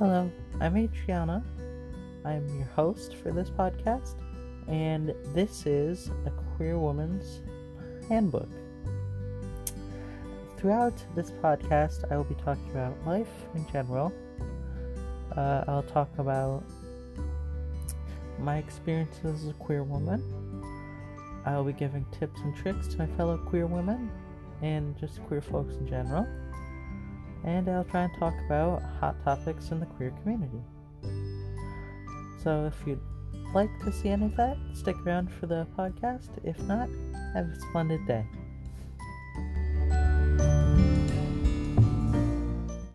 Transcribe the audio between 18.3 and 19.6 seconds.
my experiences as a